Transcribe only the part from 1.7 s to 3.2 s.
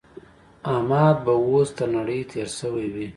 تر نړۍ تېری شوی وي.